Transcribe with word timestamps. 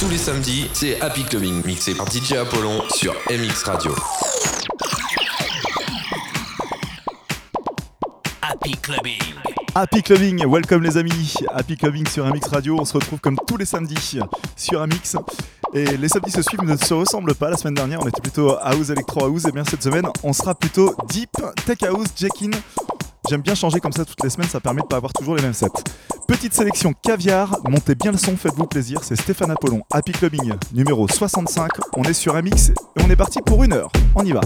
Tous 0.00 0.08
les 0.08 0.18
samedis, 0.18 0.70
c'est 0.72 1.00
Happy 1.00 1.24
Clubbing, 1.24 1.64
mixé 1.66 1.92
par 1.92 2.06
DJ 2.08 2.34
Apollon 2.34 2.82
sur 2.88 3.12
MX 3.30 3.64
Radio. 3.64 3.92
Happy 8.40 8.72
Clubbing. 8.80 9.18
Happy 9.74 10.02
Clubbing, 10.02 10.46
welcome 10.46 10.84
les 10.84 10.96
amis. 10.96 11.34
Happy 11.52 11.76
Clubbing 11.76 12.06
sur 12.06 12.24
MX 12.26 12.48
Radio. 12.48 12.76
On 12.78 12.84
se 12.84 12.92
retrouve 12.92 13.18
comme 13.18 13.36
tous 13.46 13.56
les 13.56 13.64
samedis 13.64 14.20
sur 14.56 14.86
MX. 14.86 15.16
Et 15.74 15.96
les 15.96 16.08
samedis 16.08 16.30
se 16.30 16.42
suivent, 16.42 16.62
ne 16.62 16.76
se 16.76 16.94
ressemblent 16.94 17.34
pas. 17.34 17.50
La 17.50 17.56
semaine 17.56 17.74
dernière, 17.74 18.00
on 18.00 18.08
était 18.08 18.20
plutôt 18.20 18.56
house, 18.60 18.90
electro 18.90 19.24
house. 19.24 19.46
Et 19.46 19.52
bien 19.52 19.64
cette 19.64 19.82
semaine, 19.82 20.06
on 20.22 20.32
sera 20.32 20.54
plutôt 20.54 20.94
deep, 21.08 21.30
tech 21.66 21.82
house, 21.82 22.06
jack-in. 22.16 22.50
J'aime 23.28 23.42
bien 23.42 23.56
changer 23.56 23.80
comme 23.80 23.92
ça 23.92 24.04
toutes 24.04 24.22
les 24.22 24.30
semaines, 24.30 24.48
ça 24.48 24.60
permet 24.60 24.80
de 24.80 24.86
pas 24.86 24.96
avoir 24.96 25.12
toujours 25.12 25.34
les 25.34 25.42
mêmes 25.42 25.52
sets. 25.52 25.66
Petite 26.28 26.52
sélection 26.52 26.92
caviar, 26.92 27.56
montez 27.70 27.94
bien 27.94 28.12
le 28.12 28.18
son, 28.18 28.36
faites-vous 28.36 28.66
plaisir. 28.66 29.02
C'est 29.02 29.16
Stéphane 29.16 29.50
Apollon, 29.50 29.80
Happy 29.90 30.12
Clubbing 30.12 30.52
numéro 30.74 31.08
65. 31.08 31.70
On 31.96 32.02
est 32.02 32.12
sur 32.12 32.34
MX 32.34 32.72
et 32.96 33.02
on 33.02 33.08
est 33.08 33.16
parti 33.16 33.38
pour 33.40 33.64
une 33.64 33.72
heure. 33.72 33.90
On 34.14 34.22
y 34.22 34.32
va. 34.32 34.42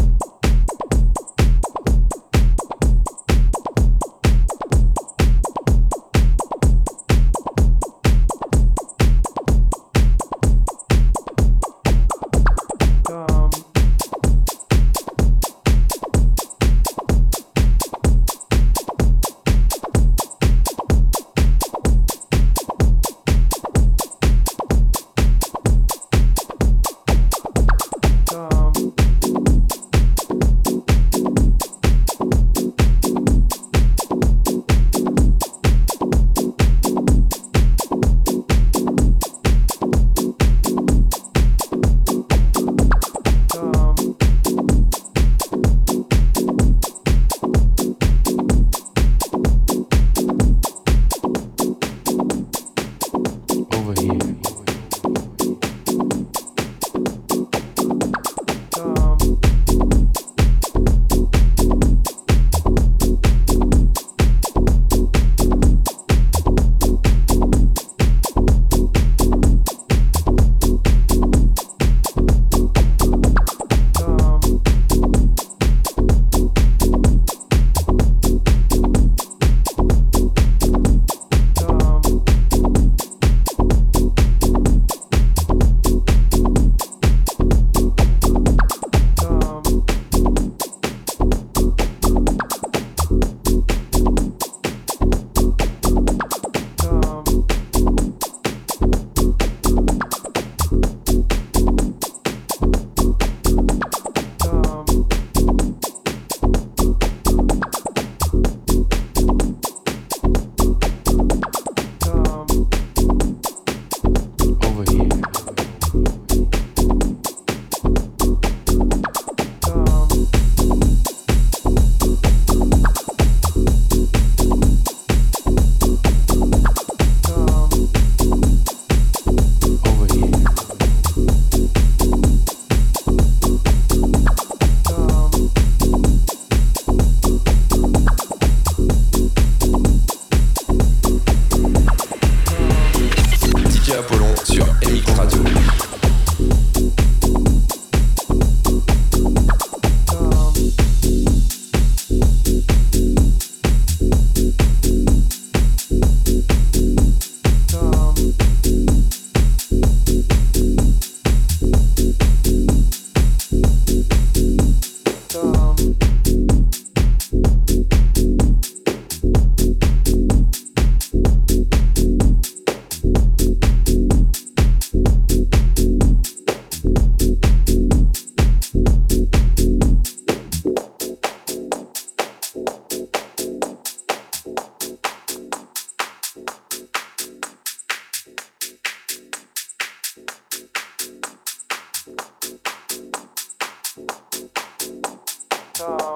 America. 195.85 196.12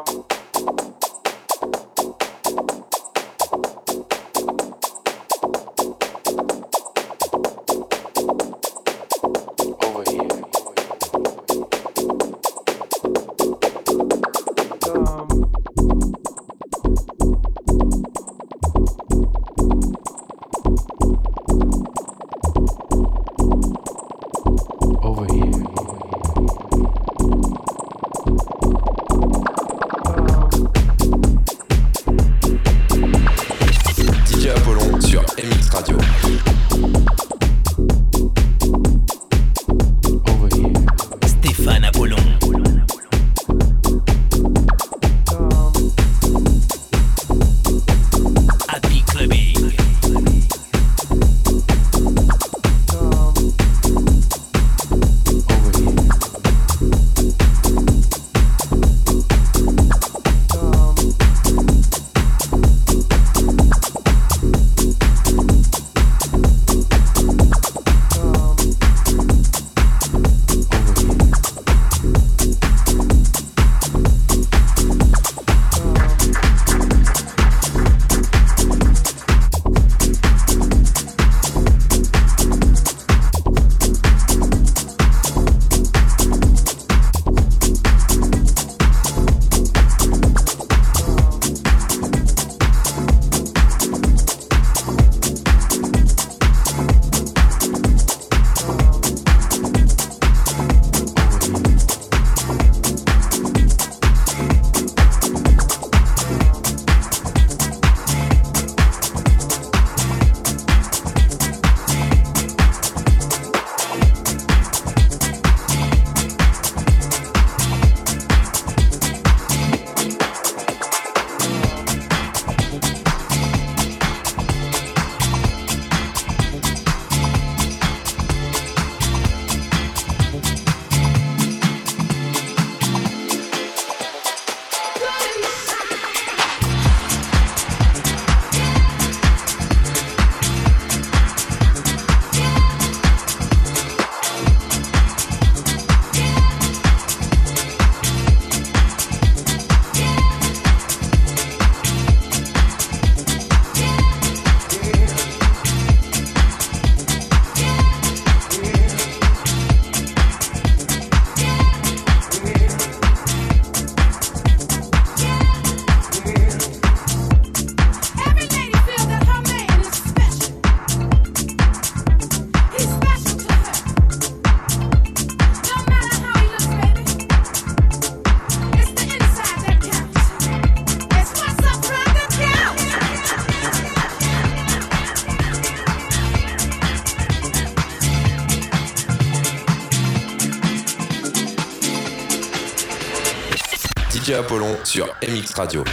Sur 194.97 195.15
MX 195.29 195.53
Radio. 195.55 195.85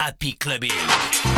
Happy 0.00 0.34
Clubbing. 0.34 1.35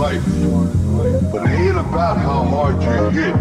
life. 0.00 0.24
But 1.30 1.42
it 1.44 1.60
ain't 1.60 1.76
about 1.76 2.16
how 2.16 2.42
hard 2.42 2.82
you 2.82 3.10
hit. 3.10 3.34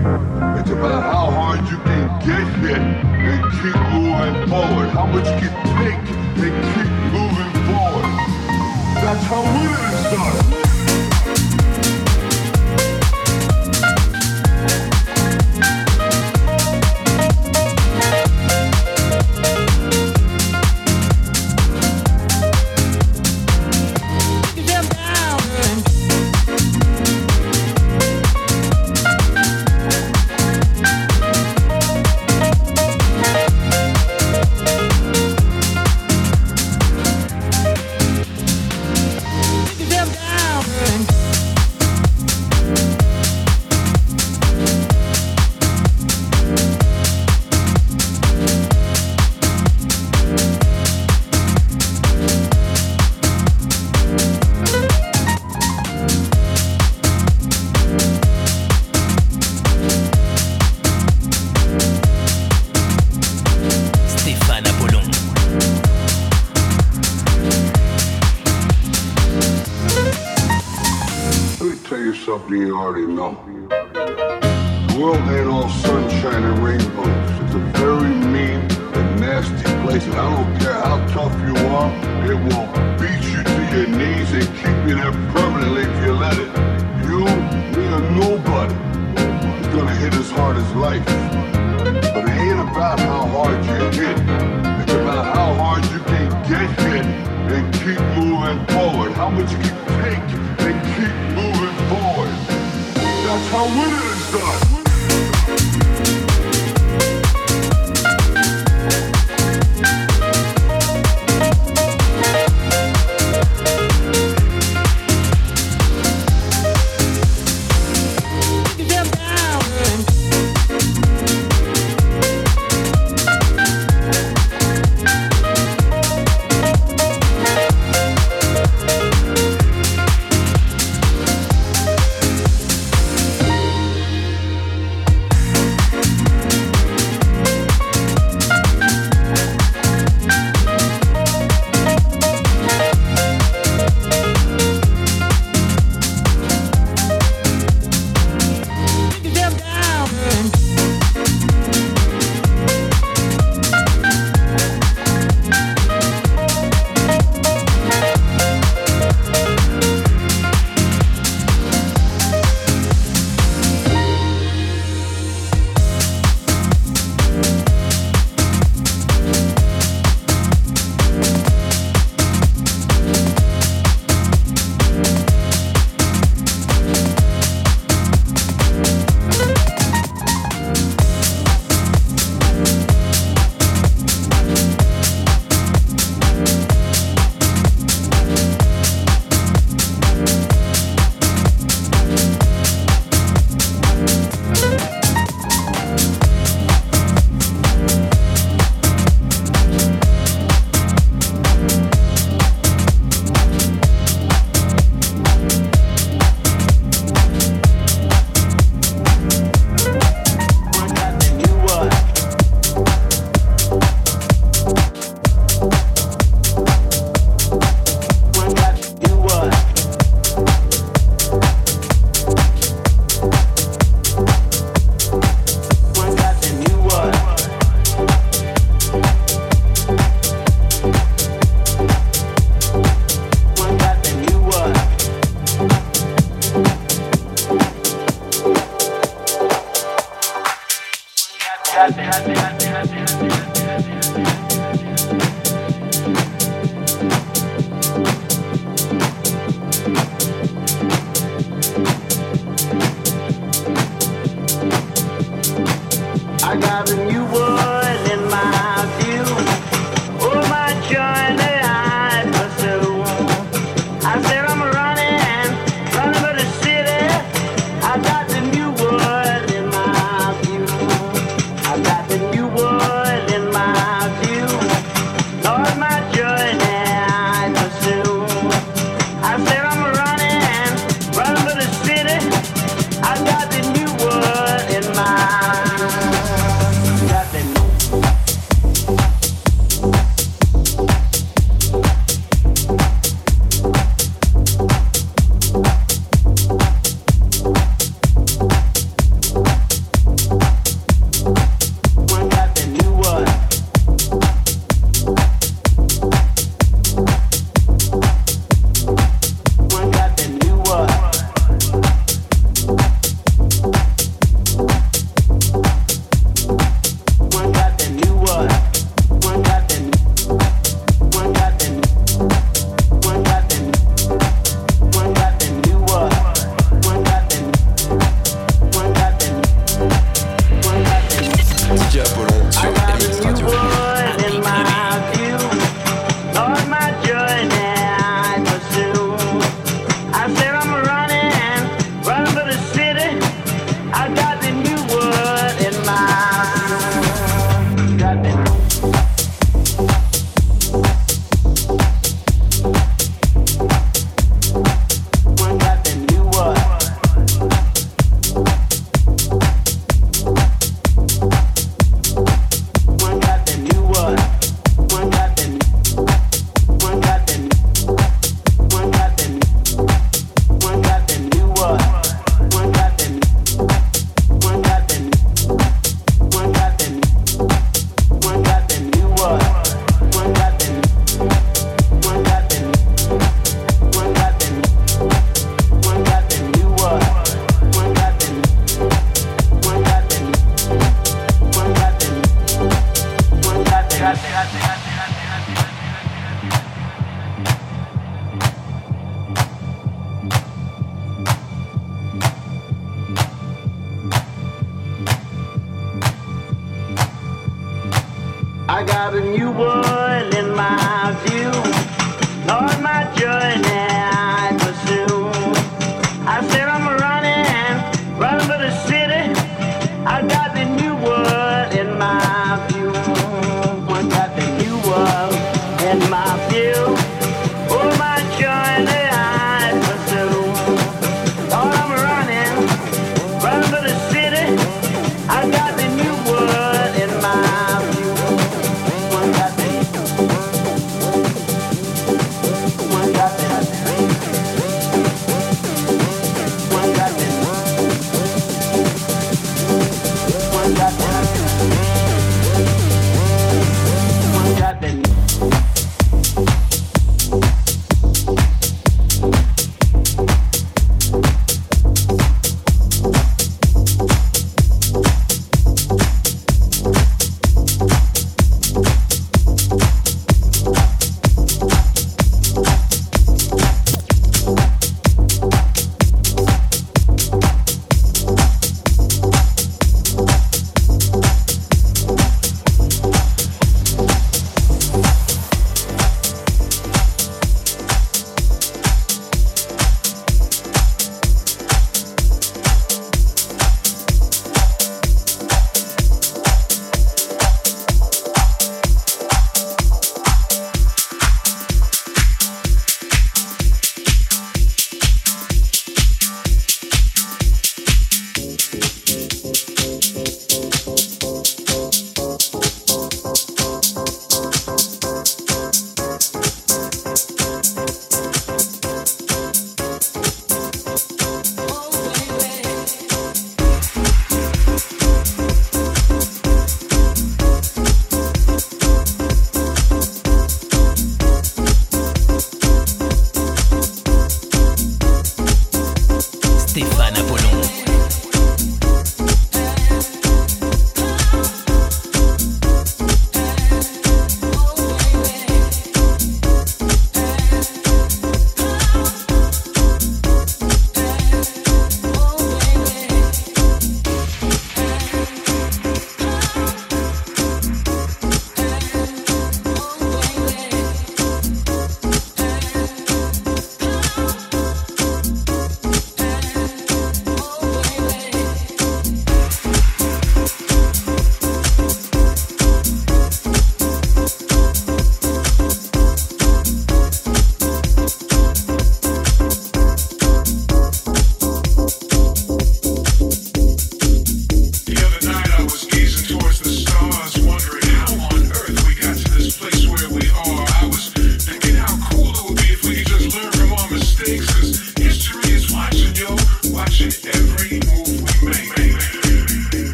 It's 0.60 0.70
about 0.70 1.04
how 1.04 1.32
hard 1.32 1.62
you 1.72 1.78
can 1.78 2.08
get 2.20 2.48
hit 2.60 2.78
and 2.78 3.42
keep 3.60 3.80
moving 3.96 4.48
forward. 4.50 4.90
How 4.90 5.06
much 5.06 5.26
you 5.26 5.40
can 5.40 5.56
take 5.80 6.04
and 6.44 6.56
keep 6.74 6.92
moving 7.16 7.54
forward. 7.66 8.08
That's 9.02 9.24
how 9.24 9.42
winning 9.42 10.50
starts. 10.50 10.59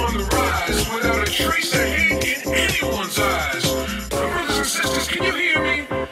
on 0.00 0.18
the 0.18 0.24
rise 0.24 0.94
without 0.94 1.26
a 1.26 1.30
trace 1.30 1.72
of 1.74 1.80
hate 1.80 2.46
in 2.46 2.54
anyone's 2.54 3.18
eyes. 3.18 3.64
Brothers 4.10 4.56
and 4.58 4.66
sisters, 4.66 5.08
can 5.08 5.24
you 5.24 5.32
hear 5.32 5.62
me? 5.62 6.05